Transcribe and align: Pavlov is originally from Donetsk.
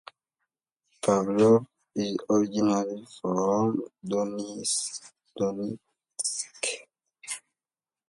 Pavlov 1.03 1.67
is 1.93 2.17
originally 2.27 3.05
from 3.21 3.79
Donetsk. 4.03 5.11